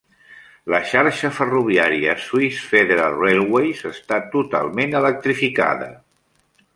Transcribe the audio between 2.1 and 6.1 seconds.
Swiss Federal Railways està totalment electrificada.